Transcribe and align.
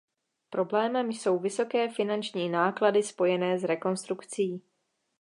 Problémem 0.49 1.11
jsou 1.11 1.39
vysoké 1.39 1.89
finanční 1.89 2.49
náklady 2.49 3.03
spojené 3.03 3.59
s 3.59 3.63
rekonstrukcí. 3.63 4.61